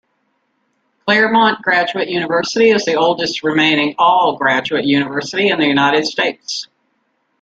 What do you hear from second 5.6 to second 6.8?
United States.